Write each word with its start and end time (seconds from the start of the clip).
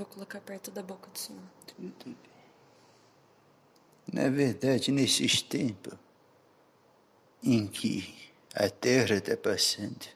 Vou 0.00 0.06
colocar 0.06 0.40
perto 0.40 0.70
da 0.70 0.82
boca 0.82 1.10
do 1.10 1.18
senhor. 1.18 1.42
Na 4.10 4.30
verdade, 4.30 4.90
nesses 4.90 5.42
tempos 5.42 5.92
em 7.42 7.66
que 7.66 8.32
a 8.54 8.70
Terra 8.70 9.16
está 9.16 9.36
passando, 9.36 10.06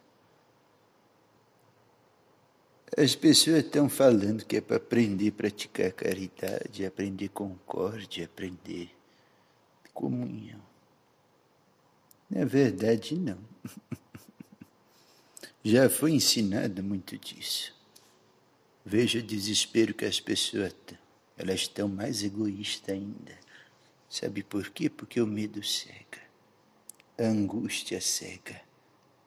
as 2.97 3.15
pessoas 3.15 3.59
estão 3.59 3.91
falando 3.91 4.47
que 4.47 4.57
é 4.57 4.63
para 4.63 4.79
aprender 4.79 5.29
a 5.29 5.33
praticar 5.33 5.93
caridade, 5.93 6.87
aprender 6.87 7.29
concórdia, 7.29 8.25
aprender 8.25 8.91
comunhão. 9.93 10.63
Na 12.31 12.47
verdade, 12.47 13.17
não. 13.17 13.39
Já 15.63 15.91
foi 15.91 16.13
ensinado 16.13 16.83
muito 16.83 17.19
disso. 17.19 17.84
Veja 18.87 19.19
o 19.19 19.23
desespero 19.23 19.95
que 19.95 20.05
as 20.05 20.21
pessoas 20.21 20.75
têm. 20.85 20.99
Elas 21.39 21.63
estão 21.63 21.89
mais 21.89 22.23
egoístas 22.23 22.95
ainda. 22.95 23.39
Sabe 24.11 24.43
por 24.43 24.69
quê? 24.71 24.91
Porque 24.91 25.21
o 25.21 25.27
medo 25.27 25.63
cega. 25.63 26.21
A 27.19 27.25
angústia 27.25 27.99
cega. 28.01 28.61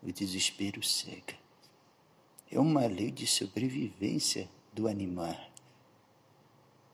O 0.04 0.12
desespero 0.12 0.84
cega. 0.84 1.36
É 2.52 2.60
uma 2.60 2.86
lei 2.86 3.10
de 3.10 3.26
sobrevivência 3.26 4.48
do 4.72 4.88
animal. 4.88 5.36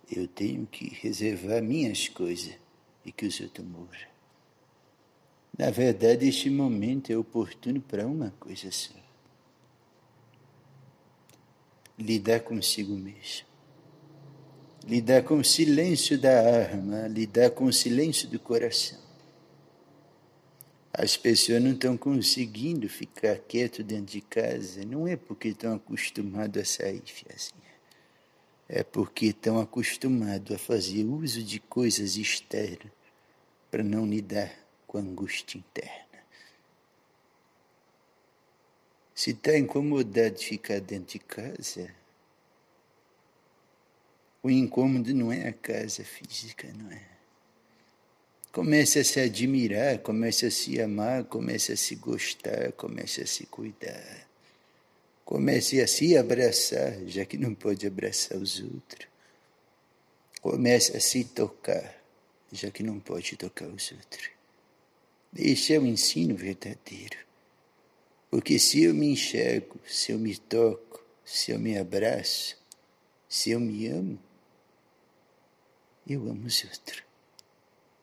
Eu 0.09 0.28
tenho 0.28 0.66
que 0.66 0.88
reservar 0.88 1.62
minhas 1.62 2.08
coisas 2.08 2.58
e 3.06 3.12
que 3.12 3.26
os 3.26 3.40
outros 3.42 3.68
morram. 3.68 4.08
Na 5.58 5.70
verdade, 5.70 6.28
este 6.28 6.50
momento 6.50 7.12
é 7.12 7.18
oportuno 7.18 7.82
para 7.82 8.08
uma 8.08 8.32
coisa 8.40 8.72
só 8.72 9.04
lidar 11.98 12.42
consigo 12.42 12.94
mesmo. 12.96 13.46
Lidar 14.86 15.24
com 15.24 15.36
o 15.36 15.44
silêncio 15.44 16.17
da 16.17 16.40
alma, 16.40 17.08
lidar 17.08 17.52
com 17.52 17.66
o 17.66 17.73
silêncio 17.73 18.28
do 18.28 18.40
coração. 18.40 19.00
As 20.92 21.17
pessoas 21.17 21.62
não 21.62 21.72
estão 21.72 21.98
conseguindo 21.98 22.88
ficar 22.88 23.38
quieto 23.40 23.84
dentro 23.84 24.14
de 24.14 24.22
casa, 24.22 24.86
não 24.86 25.08
é 25.08 25.16
porque 25.16 25.48
estão 25.48 25.73
acostumados 25.73 26.62
a 26.62 26.66
sair, 26.66 27.02
fiazinha. 27.06 27.73
É 28.70 28.84
porque 28.84 29.28
estão 29.28 29.60
acostumados 29.60 30.56
a 30.56 30.60
fazer 30.60 31.04
uso 31.06 31.42
de 31.42 31.60
coisas 31.60 32.16
externas 32.16 32.92
para 33.72 33.84
não 33.84 34.06
lidar 34.06 34.54
com 34.86 34.98
a 34.98 35.02
angústia 35.02 35.58
interna. 35.58 36.03
Se 39.16 39.31
está 39.31 39.58
incomodado 39.58 40.36
de 40.36 40.45
ficar 40.45 40.80
dentro 40.81 41.14
de 41.14 41.19
casa, 41.19 41.94
o 44.42 44.50
incômodo 44.50 45.14
não 45.14 45.31
é 45.31 45.47
a 45.47 45.53
casa 45.53 46.03
física, 46.03 46.67
não 46.73 46.92
é? 46.92 47.14
Comece 48.52 49.00
a 49.00 49.03
se 49.03 49.20
admirar, 49.20 50.00
comece 50.00 50.45
a 50.45 50.52
se 50.52 50.80
amar, 50.80 51.23
comece 51.23 51.72
a 51.72 51.78
se 51.78 51.95
gostar, 51.95 52.72
comece 52.73 53.22
a 53.22 53.25
se 53.25 53.45
cuidar. 53.47 54.28
Comece 55.25 55.81
a 55.81 55.88
se 55.88 56.16
abraçar, 56.17 56.94
já 57.08 57.25
que 57.25 57.38
não 57.38 57.55
pode 57.55 57.88
abraçar 57.88 58.38
os 58.38 58.61
outros. 58.61 59.08
Comece 60.42 60.95
a 60.95 61.00
se 61.00 61.23
tocar, 61.23 61.98
já 62.52 62.70
que 62.70 62.83
não 62.83 63.00
pode 63.00 63.38
tocar 63.38 63.67
os 63.67 63.92
outros. 63.92 64.30
Este 65.36 65.73
é 65.73 65.80
o 65.80 65.88
ensino 65.88 66.36
verdadeiro. 66.36 67.17
Porque 68.34 68.58
se 68.58 68.81
eu 68.81 68.95
me 68.95 69.09
enxergo, 69.09 69.80
se 69.86 70.12
eu 70.12 70.17
me 70.17 70.36
toco, 70.36 71.06
se 71.23 71.52
eu 71.52 71.59
me 71.59 71.78
abraço, 71.78 72.58
se 73.30 73.52
eu 73.52 73.59
me 73.59 73.86
amo, 73.86 74.20
eu 76.09 76.20
amo 76.28 76.48
os 76.48 76.64
outros. 76.64 77.04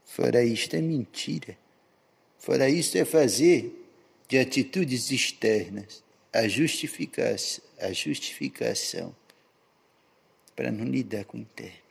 Fora 0.05 0.45
isto 0.45 0.77
é 0.77 0.81
mentira. 0.81 1.58
Fora 2.39 2.70
isto 2.70 2.96
é 2.96 3.05
fazer 3.05 3.74
de 4.29 4.39
atitudes 4.39 5.11
externas 5.11 6.01
a 6.33 6.47
justificação, 6.47 7.64
a 7.80 7.92
justificação 7.92 9.12
para 10.55 10.70
não 10.70 10.85
lidar 10.85 11.24
com 11.24 11.39
o 11.39 11.41
interno. 11.41 11.91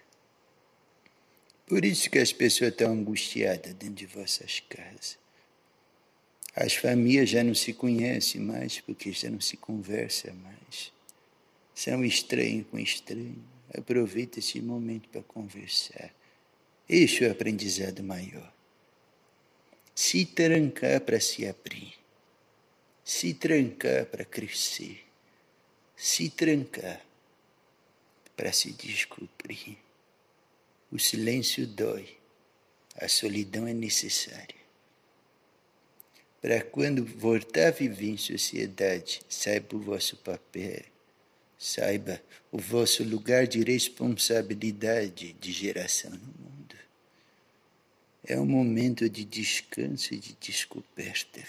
Por 1.67 1.83
isso 1.83 2.09
que 2.09 2.19
as 2.19 2.31
pessoas 2.31 2.71
estão 2.71 2.94
angustiadas 2.94 3.73
dentro 3.73 3.95
de 3.95 4.06
vossas 4.06 4.61
casas. 4.61 5.19
As 6.55 6.73
famílias 6.73 7.29
já 7.29 7.43
não 7.43 7.53
se 7.53 7.73
conhecem 7.73 8.41
mais, 8.41 8.79
porque 8.79 9.11
já 9.11 9.29
não 9.29 9.39
se 9.39 9.55
conversa 9.55 10.33
mais. 10.33 10.91
São 11.73 12.03
estranho 12.03 12.65
com 12.65 12.79
estranho. 12.79 13.41
Aproveita 13.73 14.39
esse 14.39 14.59
momento 14.59 15.07
para 15.09 15.21
conversar. 15.21 16.13
Este 16.88 17.23
é 17.23 17.27
o 17.27 17.31
aprendizado 17.31 18.03
maior. 18.03 18.51
Se 19.93 20.25
trancar 20.25 21.01
para 21.01 21.19
se 21.19 21.45
abrir. 21.45 21.93
Se 23.03 23.33
trancar 23.33 24.05
para 24.07 24.25
crescer. 24.25 25.05
Se 25.95 26.29
trancar 26.29 27.05
para 28.35 28.51
se 28.51 28.71
descobrir. 28.71 29.77
O 30.91 30.97
silêncio 30.97 31.67
dói. 31.67 32.17
A 32.95 33.07
solidão 33.07 33.67
é 33.67 33.73
necessária 33.73 34.58
para 36.41 36.61
quando 36.61 37.03
voltar 37.03 37.67
a 37.67 37.72
viver 37.72 38.11
em 38.11 38.17
sociedade, 38.17 39.22
saiba 39.27 39.75
o 39.75 39.79
vosso 39.79 40.16
papel, 40.17 40.83
saiba 41.57 42.22
o 42.51 42.57
vosso 42.57 43.03
lugar 43.03 43.45
de 43.45 43.61
responsabilidade 43.61 45.33
de 45.33 45.51
geração 45.51 46.11
no 46.11 46.17
mundo. 46.17 46.75
É 48.23 48.39
um 48.39 48.45
momento 48.45 49.09
de 49.09 49.25
descanso 49.25 50.13
e 50.13 50.17
de 50.17 50.35
descoberta. 50.39 51.44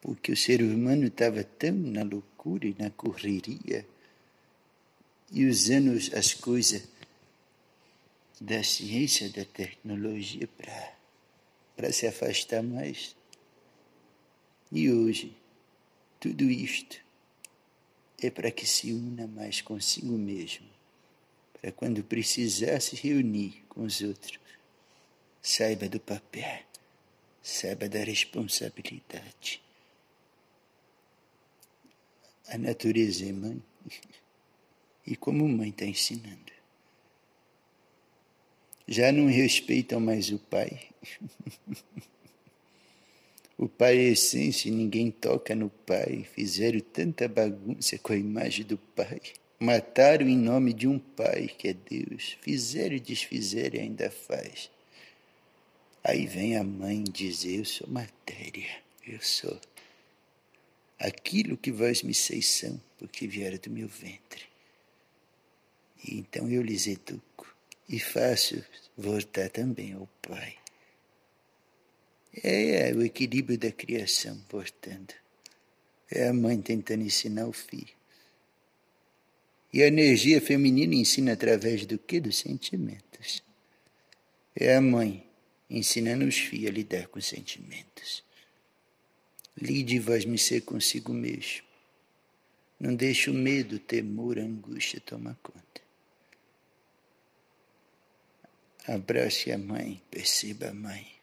Porque 0.00 0.32
o 0.32 0.36
ser 0.36 0.62
humano 0.62 1.06
estava 1.06 1.44
tão 1.44 1.72
na 1.72 2.02
loucura 2.02 2.66
e 2.66 2.74
na 2.78 2.90
correria 2.90 3.86
e 5.30 5.44
usando 5.44 5.92
as 6.16 6.34
coisas 6.34 6.82
da 8.40 8.62
ciência, 8.62 9.28
da 9.28 9.44
tecnologia 9.44 10.48
para 11.76 11.92
se 11.92 12.06
afastar 12.06 12.62
mais 12.62 13.17
e 14.70 14.90
hoje, 14.90 15.34
tudo 16.20 16.44
isto 16.44 17.00
é 18.22 18.30
para 18.30 18.50
que 18.50 18.66
se 18.66 18.92
una 18.92 19.26
mais 19.26 19.60
consigo 19.62 20.12
mesmo, 20.12 20.66
para 21.54 21.72
quando 21.72 22.02
precisar 22.04 22.80
se 22.80 22.96
reunir 22.96 23.64
com 23.68 23.82
os 23.82 24.00
outros, 24.00 24.38
saiba 25.40 25.88
do 25.88 25.98
papel, 25.98 26.64
saiba 27.42 27.88
da 27.88 28.02
responsabilidade. 28.04 29.62
A 32.48 32.58
natureza 32.58 33.24
é 33.24 33.32
mãe, 33.32 33.62
e 35.06 35.16
como 35.16 35.48
mãe 35.48 35.70
está 35.70 35.86
ensinando. 35.86 36.52
Já 38.86 39.12
não 39.12 39.26
respeitam 39.26 40.00
mais 40.00 40.30
o 40.30 40.38
pai. 40.38 40.88
O 43.58 43.68
pai 43.68 43.98
é 43.98 44.10
essência 44.10 44.68
e 44.68 44.72
ninguém 44.72 45.10
toca 45.10 45.52
no 45.54 45.68
pai. 45.68 46.24
Fizeram 46.32 46.78
tanta 46.78 47.26
bagunça 47.26 47.98
com 47.98 48.12
a 48.12 48.16
imagem 48.16 48.64
do 48.64 48.78
pai. 48.78 49.20
Mataram 49.58 50.28
em 50.28 50.36
nome 50.36 50.72
de 50.72 50.86
um 50.86 50.98
pai 50.98 51.48
que 51.48 51.66
é 51.66 51.74
Deus. 51.74 52.38
Fizeram 52.40 52.94
e 52.94 53.00
desfizeram 53.00 53.74
e 53.74 53.80
ainda 53.80 54.10
faz. 54.10 54.70
Aí 56.04 56.24
vem 56.24 56.56
a 56.56 56.62
mãe 56.62 57.02
dizer: 57.02 57.58
Eu 57.58 57.64
sou 57.64 57.88
matéria, 57.88 58.70
eu 59.04 59.20
sou 59.20 59.60
aquilo 60.98 61.56
que 61.56 61.72
vós 61.72 62.02
me 62.02 62.14
seis 62.14 62.46
são, 62.46 62.80
porque 62.96 63.26
vieram 63.26 63.58
do 63.58 63.70
meu 63.70 63.88
ventre. 63.88 64.44
E 66.04 66.16
então 66.16 66.48
eu 66.48 66.62
lhes 66.62 66.86
educo 66.86 67.54
e 67.88 67.98
faço 67.98 68.64
voltar 68.96 69.48
também 69.50 69.94
ao 69.94 70.08
Pai. 70.22 70.56
É, 72.42 72.90
é 72.90 72.94
o 72.94 73.02
equilíbrio 73.02 73.58
da 73.58 73.72
criação, 73.72 74.38
portanto. 74.48 75.14
É 76.10 76.28
a 76.28 76.32
mãe 76.32 76.60
tentando 76.60 77.02
ensinar 77.02 77.46
o 77.46 77.52
filho. 77.52 77.96
E 79.72 79.82
a 79.82 79.86
energia 79.86 80.40
feminina 80.40 80.94
ensina 80.94 81.32
através 81.32 81.84
do 81.84 81.98
que? 81.98 82.20
Dos 82.20 82.38
sentimentos. 82.38 83.42
É 84.56 84.74
a 84.74 84.80
mãe 84.80 85.28
ensinando 85.68 86.24
os 86.24 86.38
filhos 86.38 86.70
a 86.70 86.72
lidar 86.72 87.08
com 87.08 87.18
os 87.18 87.26
sentimentos. 87.26 88.24
Lide 89.60 89.98
vós 89.98 90.24
me 90.24 90.38
ser 90.38 90.62
consigo 90.62 91.12
mesmo. 91.12 91.66
Não 92.80 92.94
deixe 92.94 93.28
o 93.28 93.34
medo, 93.34 93.78
temor, 93.78 94.38
angústia 94.38 95.00
tomar 95.00 95.36
conta. 95.42 95.82
Abrace 98.86 99.52
a 99.52 99.58
mãe, 99.58 100.00
perceba 100.10 100.68
a 100.68 100.74
mãe. 100.74 101.17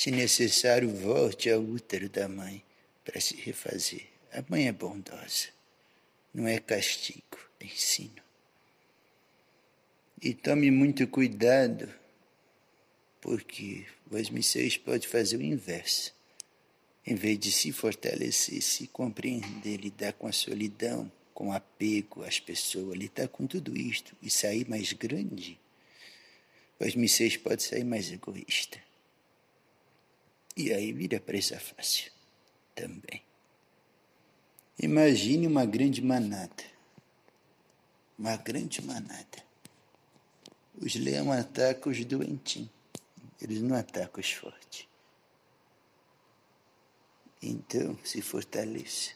Se 0.00 0.10
necessário, 0.10 0.88
volte 0.88 1.50
ao 1.50 1.60
útero 1.60 2.08
da 2.08 2.26
mãe 2.26 2.64
para 3.04 3.20
se 3.20 3.36
refazer. 3.36 4.06
A 4.32 4.42
mãe 4.48 4.66
é 4.66 4.72
bondosa, 4.72 5.48
não 6.32 6.48
é 6.48 6.58
castigo. 6.58 7.36
ensino. 7.60 8.22
E 10.22 10.32
tome 10.32 10.70
muito 10.70 11.06
cuidado, 11.06 11.86
porque 13.20 13.84
os 14.10 14.30
pode 14.78 15.06
fazer 15.06 15.36
o 15.36 15.42
inverso. 15.42 16.14
Em 17.06 17.14
vez 17.14 17.38
de 17.38 17.52
se 17.52 17.70
fortalecer, 17.70 18.62
se 18.62 18.86
compreender, 18.86 19.76
lidar 19.76 20.14
com 20.14 20.26
a 20.26 20.32
solidão, 20.32 21.12
com 21.34 21.52
apego 21.52 22.24
às 22.24 22.40
pessoas, 22.40 22.96
lidar 22.96 23.28
com 23.28 23.46
tudo 23.46 23.76
isto 23.76 24.16
e 24.22 24.30
sair 24.30 24.66
mais 24.66 24.94
grande, 24.94 25.60
os 26.80 26.94
pode 27.36 27.62
sair 27.62 27.84
mais 27.84 28.10
egoísta. 28.10 28.80
E 30.56 30.72
aí 30.72 30.92
vira 30.92 31.20
presa 31.20 31.58
fácil 31.58 32.10
também. 32.74 33.22
Imagine 34.78 35.46
uma 35.46 35.64
grande 35.64 36.02
manada. 36.02 36.64
Uma 38.18 38.36
grande 38.36 38.82
manada. 38.82 39.44
Os 40.80 40.94
leões 40.94 41.40
atacam 41.40 41.92
os 41.92 42.04
doentinhos. 42.04 42.70
Eles 43.40 43.60
não 43.62 43.76
atacam 43.76 44.20
os 44.20 44.30
fortes. 44.30 44.88
Então, 47.42 47.98
se 48.04 48.20
fortaleça 48.20 49.12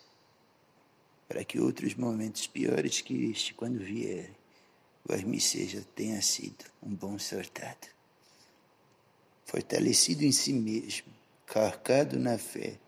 para 1.29 1.45
que 1.45 1.59
outros 1.59 1.95
momentos 1.95 2.47
piores 2.47 3.01
que 3.01 3.31
este, 3.31 3.55
quando 3.55 3.79
vierem, 3.79 4.35
vós 5.05 5.45
seja 5.45 5.85
tenha 5.95 6.21
sido 6.23 6.65
um 6.83 6.95
bom 6.95 7.19
sortado. 7.19 7.89
Fortalecido 9.45 10.25
em 10.25 10.33
si 10.33 10.53
mesmo, 10.53 11.14
carcado 11.47 12.19
na 12.19 12.39
fé, 12.39 12.79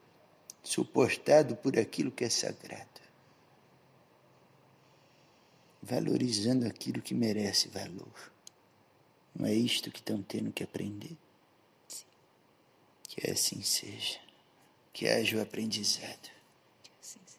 suportado 0.62 1.56
por 1.56 1.78
aquilo 1.78 2.10
que 2.10 2.24
é 2.24 2.30
sagrado, 2.30 3.00
valorizando 5.82 6.66
aquilo 6.66 7.00
que 7.00 7.14
merece 7.14 7.68
valor. 7.68 8.32
Não 9.38 9.46
é 9.46 9.52
isto 9.52 9.90
que 9.90 9.98
estão 9.98 10.22
tendo 10.22 10.50
que 10.50 10.64
aprender? 10.64 11.16
Sim. 11.86 12.06
Que 13.02 13.30
assim 13.30 13.62
seja. 13.62 14.18
Que 14.92 15.06
haja 15.08 15.36
o 15.36 15.42
aprendizado. 15.42 16.30
Que 16.82 16.90
assim 17.00 17.20
seja. 17.26 17.38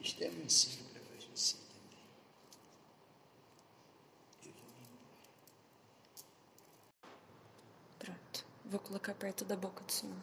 Isto 0.00 0.22
é 0.22 0.28
ensino 0.28 0.84
para 0.90 1.02
você 1.34 1.56
também. 1.56 2.06
Eu 4.44 4.52
vou 4.52 4.70
me 4.70 4.86
embora. 4.86 5.32
Pronto. 7.98 8.46
Vou 8.72 8.80
colocar 8.80 9.12
perto 9.12 9.44
da 9.44 9.54
boca 9.54 9.84
do 9.84 9.92
senhor. 9.92 10.16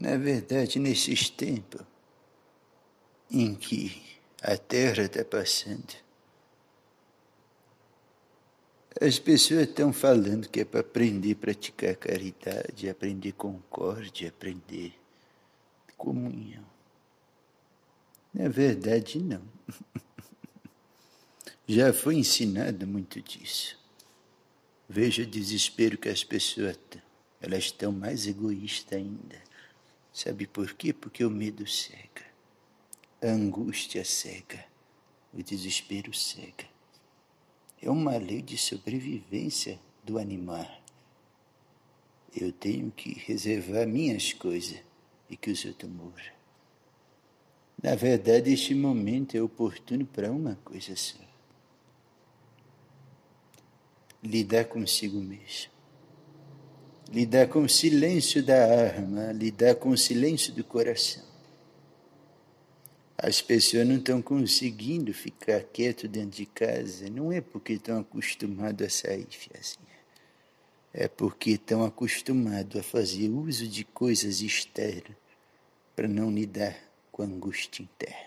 Na 0.00 0.16
verdade, 0.16 0.80
nesses 0.80 1.30
tempos 1.30 1.80
em 3.30 3.54
que 3.54 4.02
a 4.42 4.56
Terra 4.56 5.04
está 5.04 5.24
passando, 5.24 5.94
as 9.00 9.20
pessoas 9.20 9.68
estão 9.68 9.92
falando 9.92 10.48
que 10.48 10.62
é 10.62 10.64
para 10.64 10.80
aprender 10.80 11.34
a 11.34 11.36
praticar 11.36 11.94
caridade, 11.94 12.90
aprender 12.90 13.30
concórdia, 13.30 14.30
aprender 14.30 14.92
comunhão. 15.96 16.66
Na 18.34 18.48
verdade, 18.48 19.22
não. 19.22 19.42
Já 21.64 21.92
foi 21.92 22.16
ensinado 22.16 22.84
muito 22.88 23.22
disso. 23.22 23.85
Veja 24.88 25.24
o 25.24 25.26
desespero 25.26 25.98
que 25.98 26.08
as 26.08 26.22
pessoas 26.22 26.78
têm. 26.88 27.02
Elas 27.40 27.64
estão 27.64 27.90
mais 27.92 28.26
egoístas 28.26 28.98
ainda. 28.98 29.42
Sabe 30.12 30.46
por 30.46 30.74
quê? 30.74 30.92
Porque 30.92 31.24
o 31.24 31.30
medo 31.30 31.66
cega. 31.66 32.24
A 33.20 33.26
angústia 33.26 34.04
cega. 34.04 34.64
O 35.34 35.42
desespero 35.42 36.14
cega. 36.14 36.66
É 37.82 37.90
uma 37.90 38.16
lei 38.16 38.40
de 38.40 38.56
sobrevivência 38.56 39.78
do 40.04 40.18
animal. 40.18 40.66
Eu 42.34 42.52
tenho 42.52 42.90
que 42.90 43.12
reservar 43.12 43.86
minhas 43.86 44.32
coisas 44.32 44.80
e 45.28 45.36
que 45.36 45.50
os 45.50 45.64
outros 45.64 45.90
morram. 45.90 46.36
Na 47.82 47.94
verdade, 47.94 48.52
este 48.52 48.74
momento 48.74 49.36
é 49.36 49.42
oportuno 49.42 50.06
para 50.06 50.30
uma 50.30 50.54
coisa 50.64 50.94
só 50.96 51.26
lidar 54.22 54.64
consigo 54.64 55.18
mesmo. 55.18 55.70
Lidar 57.12 57.48
com 57.48 57.62
o 57.62 57.68
silêncio 57.68 58.42
da 58.42 58.64
alma, 58.64 59.32
lidar 59.32 59.76
com 59.76 59.90
o 59.90 59.96
silêncio 59.96 60.52
do 60.52 60.64
coração. 60.64 61.24
As 63.16 63.40
pessoas 63.40 63.86
não 63.86 63.96
estão 63.96 64.20
conseguindo 64.20 65.14
ficar 65.14 65.62
quieto 65.62 66.06
dentro 66.06 66.36
de 66.36 66.46
casa, 66.46 67.08
não 67.08 67.32
é 67.32 67.40
porque 67.40 67.74
estão 67.74 68.00
acostumados 68.00 68.86
a 68.86 68.90
sair, 68.90 69.26
fiazinha. 69.30 69.86
É 70.92 71.08
porque 71.08 71.52
estão 71.52 71.84
acostumados 71.84 72.78
a 72.78 72.82
fazer 72.82 73.28
uso 73.28 73.66
de 73.66 73.84
coisas 73.84 74.40
externas 74.40 75.16
para 75.94 76.08
não 76.08 76.30
lidar 76.30 76.76
com 77.10 77.22
a 77.22 77.26
angústia 77.26 77.82
interna. 77.82 78.25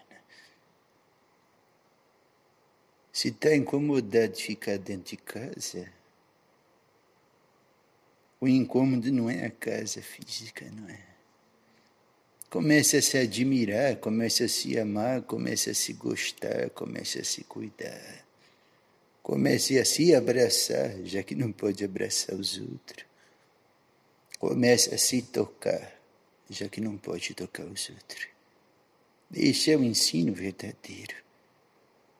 Se 3.11 3.29
está 3.29 3.55
incomodado 3.55 4.33
de 4.33 4.43
ficar 4.43 4.77
dentro 4.77 5.11
de 5.11 5.17
casa, 5.17 5.91
o 8.39 8.47
incômodo 8.47 9.11
não 9.11 9.29
é 9.29 9.45
a 9.45 9.51
casa 9.51 10.01
física, 10.01 10.65
não 10.71 10.87
é? 10.87 11.09
Comece 12.49 12.97
a 12.97 13.01
se 13.01 13.17
admirar, 13.17 13.97
comece 13.97 14.43
a 14.43 14.49
se 14.49 14.79
amar, 14.79 15.21
comece 15.21 15.69
a 15.69 15.75
se 15.75 15.93
gostar, 15.93 16.69
comece 16.71 17.19
a 17.19 17.23
se 17.23 17.43
cuidar. 17.43 18.25
Comece 19.21 19.77
a 19.77 19.85
se 19.85 20.15
abraçar, 20.15 20.95
já 21.03 21.21
que 21.21 21.35
não 21.35 21.51
pode 21.51 21.83
abraçar 21.83 22.35
os 22.35 22.57
outros. 22.57 23.05
Comece 24.39 24.95
a 24.95 24.97
se 24.97 25.21
tocar, 25.21 25.93
já 26.49 26.67
que 26.67 26.81
não 26.81 26.97
pode 26.97 27.35
tocar 27.35 27.65
os 27.65 27.89
outros. 27.89 28.27
Este 29.31 29.71
é 29.71 29.77
o 29.77 29.83
ensino 29.83 30.33
verdadeiro. 30.33 31.28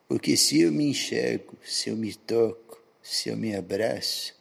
Porque 0.09 0.35
se 0.35 0.59
eu 0.61 0.71
me 0.71 0.85
enxergo, 0.85 1.55
se 1.63 1.91
eu 1.91 1.95
me 1.95 2.15
toco, 2.15 2.81
se 3.01 3.29
eu 3.29 3.37
me 3.37 3.55
abraço, 3.55 4.35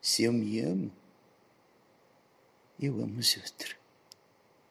se 0.00 0.24
eu 0.24 0.32
me 0.32 0.60
amo, 0.60 0.90
eu 2.80 2.94
amo 3.02 3.18
os 3.20 3.36
outros. 3.36 3.76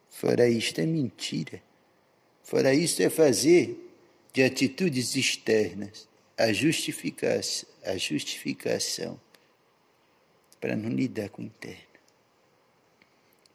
Fora 0.10 0.50
isto 0.50 0.82
é 0.82 0.88
mentira. 0.88 1.62
Fora 2.44 2.74
isto 2.74 3.04
é 3.04 3.12
fazer 3.12 3.78
de 4.34 4.42
atitudes 4.42 5.16
externas 5.16 6.08
a 6.36 6.52
justificação, 6.52 7.70
a 7.84 7.96
justificação 7.96 9.22
para 10.60 10.75
não 10.75 10.90
lidar 10.90 11.30
com 11.30 11.44
o 11.44 11.46
interno. 11.46 11.94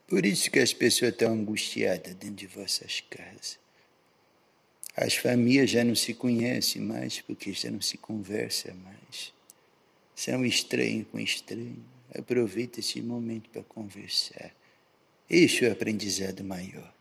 Por 0.07 0.25
isso 0.25 0.49
que 0.49 0.61
as 0.61 0.73
pessoas 0.73 1.11
estão 1.11 1.33
angustiadas 1.33 2.15
dentro 2.15 2.37
de 2.37 2.47
vossas 2.47 3.01
casas. 3.01 3.59
As 5.01 5.15
famílias 5.15 5.71
já 5.71 5.85
não 5.85 5.95
se 5.95 6.13
conhecem 6.13 6.83
mais 6.83 7.21
porque 7.21 7.53
já 7.53 7.71
não 7.71 7.81
se 7.81 7.97
conversa 7.97 8.75
mais. 8.75 9.33
São 10.13 10.45
estranho 10.45 11.05
com 11.05 11.21
estranho. 11.21 11.85
Aproveita 12.13 12.81
esse 12.81 13.01
momento 13.01 13.49
para 13.49 13.63
conversar. 13.63 14.53
Este 15.31 15.65
é 15.65 15.69
o 15.69 15.73
aprendizado 15.73 16.43
maior. 16.43 16.93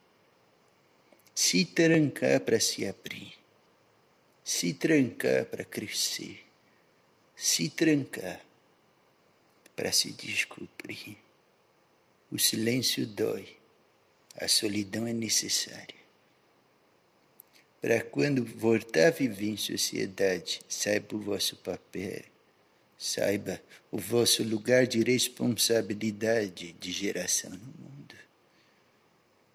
Se 1.34 1.66
trancar 1.66 2.40
para 2.42 2.60
se 2.60 2.86
abrir. 2.86 3.34
Se 4.44 4.76
trancar 4.76 5.46
para 5.46 5.66
crescer. 5.66 6.46
Se 7.36 7.68
trancar 7.68 8.40
para 9.76 9.92
se 9.92 10.12
descobrir. 10.12 11.18
O 12.32 12.38
silêncio 12.38 13.08
dói. 13.08 13.58
A 14.40 14.48
solidão 14.48 15.08
é 15.08 15.14
necessária 15.14 16.07
para 17.82 18.02
quando 18.02 18.44
voltar 18.44 19.08
a 19.08 19.12
viver 19.12 19.50
em 19.50 19.58
sociedade, 19.58 20.62
saiba 20.68 21.16
o 21.16 21.20
vosso 21.20 21.56
papel, 21.58 22.24
saiba 22.98 23.62
o 23.92 23.98
vosso 23.98 24.44
lugar 24.44 24.88
de 24.88 25.04
responsabilidade 25.04 26.74
de 26.74 26.92
geração 26.92 27.52
no 27.52 27.58
mundo. 27.58 28.16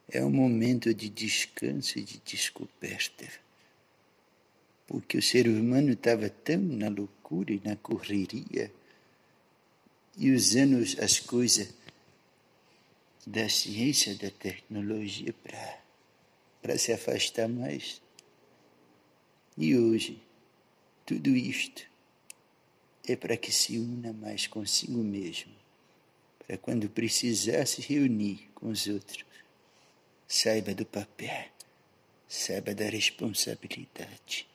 É 0.09 0.23
um 0.25 0.31
momento 0.31 0.93
de 0.95 1.09
descanso 1.09 1.99
e 1.99 2.02
de 2.02 2.21
descoberta. 2.25 3.26
Porque 4.87 5.17
o 5.17 5.23
ser 5.23 5.49
humano 5.49 5.93
estava 5.93 6.29
tão 6.29 6.59
na 6.59 6.88
loucura 6.88 7.52
e 7.52 7.61
na 7.64 7.76
correria 7.76 8.71
e 10.19 10.31
usando 10.31 10.85
as 11.02 11.19
coisas 11.19 11.73
da 13.26 13.49
ciência, 13.49 14.14
da 14.17 14.31
tecnologia 14.31 15.35
para 16.61 16.76
se 16.76 16.93
afastar 16.93 17.49
mais 17.49 18.01
e 19.56 19.76
hoje, 19.76 20.23
tudo 21.04 21.30
isto 21.30 21.87
é 23.06 23.16
para 23.16 23.37
que 23.37 23.52
se 23.52 23.78
una 23.78 24.12
mais 24.12 24.47
consigo 24.47 24.99
mesmo, 24.99 25.52
para 26.38 26.56
quando 26.56 26.88
precisar 26.88 27.66
se 27.66 27.80
reunir 27.82 28.49
com 28.54 28.68
os 28.68 28.87
outros, 28.87 29.25
Saiba 30.35 30.73
do 30.75 30.87
papel. 30.87 31.50
Saiba 32.26 32.75
da 32.75 32.88
responsabilidade. 32.88 34.49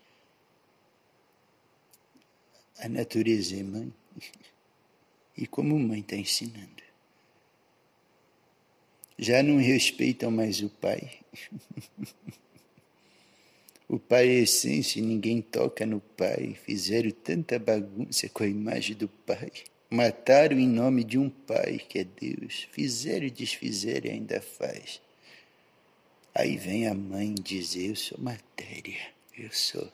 A 2.80 2.90
natureza 2.90 3.56
é 3.56 3.64
mãe. 3.64 3.94
E 5.40 5.46
como 5.46 5.78
mãe 5.78 6.00
está 6.00 6.16
ensinando. 6.16 6.82
Já 9.20 9.44
não 9.44 9.58
respeitam 9.58 10.32
mais 10.32 10.64
o 10.64 10.70
pai. 10.70 11.20
O 13.88 13.98
pai 13.98 14.28
é 14.28 14.40
essência 14.42 15.00
e 15.00 15.02
ninguém 15.02 15.42
toca 15.42 15.86
no 15.86 16.02
pai. 16.02 16.58
Fizeram 16.66 17.10
tanta 17.12 17.58
bagunça 17.58 18.28
com 18.30 18.44
a 18.44 18.48
imagem 18.48 18.96
do 18.96 19.08
pai. 19.08 19.52
Mataram 19.90 20.60
em 20.60 20.68
nome 20.68 21.04
de 21.04 21.18
um 21.18 21.30
pai 21.30 21.80
que 21.80 22.00
é 22.00 22.04
Deus. 22.04 22.68
Fizeram 22.72 23.26
e 23.26 23.32
desfizeram 23.32 24.08
e 24.08 24.12
ainda 24.12 24.42
faz. 24.42 25.02
Aí 26.36 26.58
vem 26.58 26.88
a 26.88 26.94
mãe 26.94 27.34
dizer: 27.34 27.90
Eu 27.90 27.96
sou 27.96 28.20
matéria, 28.20 29.00
eu 29.38 29.52
sou 29.52 29.90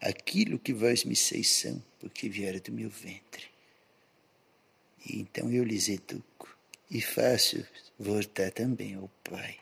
aquilo 0.00 0.58
que 0.58 0.72
vós 0.72 1.04
me 1.04 1.16
seis 1.16 1.48
são, 1.48 1.82
porque 2.00 2.28
vieram 2.28 2.60
do 2.60 2.72
meu 2.72 2.90
ventre. 2.90 3.46
E 5.06 5.20
então 5.20 5.50
eu 5.50 5.64
lhes 5.64 5.88
educo 5.88 6.56
e 6.90 7.00
faço 7.00 7.64
voltar 7.98 8.50
também 8.50 8.94
ao 8.94 9.08
Pai. 9.22 9.56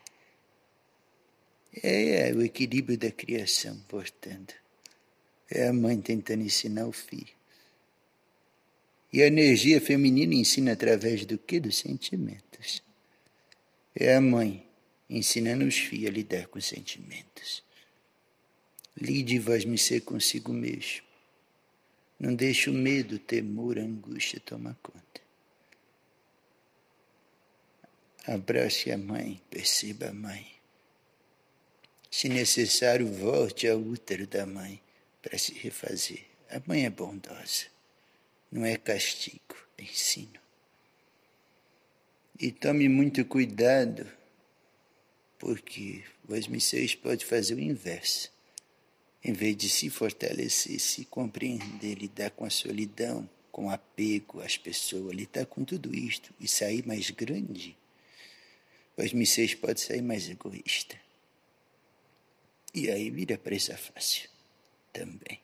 É, 1.83 2.29
é 2.29 2.33
o 2.33 2.43
equilíbrio 2.43 2.97
da 2.97 3.11
criação, 3.11 3.79
portanto. 3.89 4.55
É 5.51 5.69
a 5.69 5.73
mãe 5.73 6.01
tentando 6.01 6.43
ensinar 6.43 6.87
o 6.87 6.93
filho. 6.93 7.35
E 9.13 9.23
a 9.23 9.27
energia 9.27 9.81
feminina 9.81 10.35
ensina 10.35 10.73
através 10.73 11.25
do 11.25 11.39
que? 11.39 11.61
Dos 11.61 11.77
sentimentos. 11.77 12.83
É 13.95 14.15
a 14.15 14.21
mãe 14.21 14.67
ensinando 15.09 15.65
os 15.65 15.77
filhos 15.79 16.11
a 16.11 16.13
lidar 16.13 16.49
com 16.49 16.59
os 16.59 16.67
sentimentos. 16.67 17.63
Lide 18.97 19.39
vós 19.39 19.65
me 19.65 19.79
ser 19.79 20.01
consigo 20.01 20.53
mesmo. 20.53 21.07
Não 22.19 22.35
deixe 22.35 22.71
o 22.71 22.73
medo, 22.73 23.17
o 23.17 23.19
temor, 23.19 23.79
a 23.79 23.83
angústia 23.83 24.41
tomar 24.41 24.75
conta. 24.83 25.21
Abrace 28.27 28.91
a 28.91 28.99
mãe, 28.99 29.41
perceba 29.51 30.09
a 30.09 30.13
mãe. 30.13 30.56
Se 32.17 32.31
necessário, 32.31 33.07
volte 33.07 33.69
ao 33.69 33.79
útero 33.79 34.27
da 34.27 34.47
mãe 34.47 34.81
para 35.21 35.37
se 35.37 35.53
refazer. 35.53 36.25
A 36.49 36.63
mãe 36.67 36.87
é 36.87 36.89
bondosa. 36.89 37.67
Não 38.51 38.65
é 38.65 38.79
castigo, 38.79 39.55
é 39.77 39.83
ensino. 39.83 40.41
E 42.41 42.51
tome 42.51 42.89
muito 42.89 43.23
cuidado, 43.27 44.11
porque 45.39 46.05
vós 46.25 46.49
seis 46.65 46.95
pode 46.95 47.23
fazer 47.23 47.53
o 47.53 47.61
inverso. 47.61 48.33
Em 49.23 49.35
vez 49.35 49.55
de 49.55 49.69
se 49.69 49.91
fortalecer, 49.91 50.81
se 50.81 51.05
compreender, 51.05 51.99
lidar 51.99 52.31
com 52.31 52.47
a 52.47 52.51
solidão, 52.51 53.29
com 53.53 53.69
apego 53.69 54.41
às 54.41 54.57
pessoas, 54.57 55.15
lidar 55.15 55.45
com 55.45 55.63
tudo 55.67 55.95
isto 55.95 56.33
e 56.41 56.49
sair 56.49 56.83
mais 56.87 57.11
grande, 57.11 57.77
vós 58.97 59.13
seis 59.29 59.55
pode 59.55 59.83
sair 59.83 60.01
mais 60.01 60.31
egoísta. 60.31 61.05
E 62.77 62.91
aí 62.91 63.09
vira 63.09 63.39
presa 63.39 63.75
fácil 63.75 64.29
também. 64.93 65.41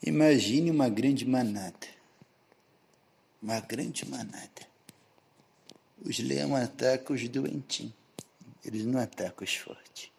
Imagine 0.00 0.70
uma 0.70 0.88
grande 0.88 1.26
manada. 1.26 1.88
Uma 3.42 3.58
grande 3.58 4.08
manada. 4.08 4.68
Os 6.00 6.20
leões 6.20 6.62
atacam 6.62 7.16
os 7.16 7.28
doentinhos. 7.28 7.94
Eles 8.64 8.86
não 8.86 9.00
atacam 9.00 9.44
os 9.44 9.56
fortes. 9.56 10.12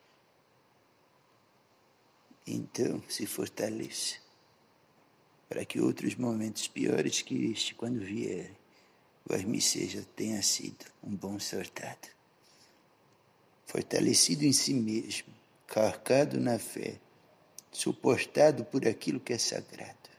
Então, 2.45 3.01
se 3.07 3.25
fortaleça 3.25 4.17
para 5.47 5.63
que 5.63 5.79
outros 5.79 6.15
momentos 6.15 6.67
piores 6.67 7.21
que 7.21 7.51
este, 7.51 7.73
quando 7.73 8.01
vierem, 8.01 8.57
vós 9.25 9.45
me 9.45 9.61
seja 9.61 10.05
tenha 10.13 10.41
sido 10.43 10.85
um 11.01 11.15
bom 11.15 11.39
sortado. 11.39 12.09
Fortalecido 13.65 14.43
em 14.43 14.51
si 14.51 14.73
mesmo, 14.73 15.33
carcado 15.67 16.39
na 16.39 16.59
fé, 16.59 16.99
suportado 17.71 18.63
por 18.65 18.87
aquilo 18.87 19.19
que 19.19 19.33
é 19.33 19.37
sagrado, 19.37 20.09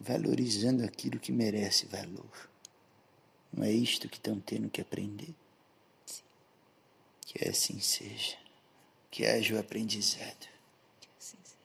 valorizando 0.00 0.84
aquilo 0.84 1.20
que 1.20 1.32
merece 1.32 1.86
valor. 1.86 2.50
Não 3.52 3.64
é 3.64 3.70
isto 3.70 4.08
que 4.08 4.16
estão 4.16 4.40
tendo 4.40 4.70
que 4.70 4.80
aprender? 4.80 5.34
Sim. 6.06 6.22
Que 7.20 7.48
assim 7.48 7.78
seja. 7.80 8.38
Que 9.10 9.26
haja 9.26 9.54
o 9.54 9.58
aprendizado. 9.58 10.48
Que 10.98 11.08
assim 11.18 11.36
seja. 11.44 11.56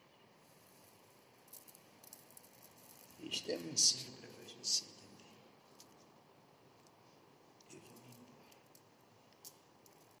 Isto 3.20 3.50
é 3.50 3.56
um 3.56 3.72
ensino 3.72 4.17